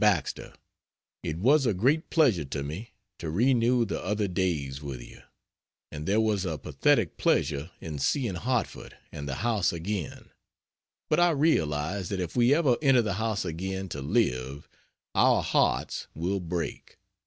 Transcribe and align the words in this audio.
BAXTER, 0.03 0.55
It 1.21 1.37
was 1.37 1.67
a 1.67 1.75
great 1.75 2.09
pleasure 2.09 2.45
to 2.45 2.63
me 2.63 2.95
to 3.19 3.29
renew 3.29 3.85
the 3.85 4.03
other 4.03 4.27
days 4.27 4.81
with 4.81 4.99
you, 4.99 5.21
and 5.91 6.07
there 6.07 6.19
was 6.19 6.43
a 6.43 6.57
pathetic 6.57 7.17
pleasure 7.17 7.69
in 7.79 7.99
seeing 7.99 8.33
Hartford 8.33 8.97
and 9.11 9.29
the 9.29 9.35
house 9.45 9.71
again; 9.71 10.31
but 11.07 11.19
I 11.19 11.29
realize 11.29 12.09
that 12.09 12.19
if 12.19 12.35
we 12.35 12.51
ever 12.51 12.77
enter 12.81 13.03
the 13.03 13.13
house 13.21 13.45
again 13.45 13.89
to 13.89 14.01
live, 14.01 14.67
our 15.13 15.43
hearts 15.43 16.07
will 16.15 16.39
break. 16.39 16.97